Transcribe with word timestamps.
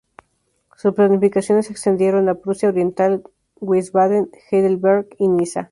Sus 0.77 0.95
planificaciones 0.95 1.67
se 1.67 1.73
extendieron 1.73 2.27
a 2.27 2.33
Prusia 2.33 2.69
Oriental, 2.69 3.21
Wiesbaden, 3.59 4.31
Heidelberg 4.49 5.05
y 5.19 5.27
Niza. 5.27 5.69